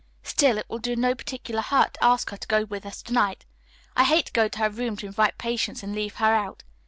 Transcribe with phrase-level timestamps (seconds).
[0.23, 3.13] "Still, it will do no particular hurt to ask her to go with us to
[3.13, 3.45] night.
[3.95, 6.63] I hate to go to her room to invite Patience and leave her out.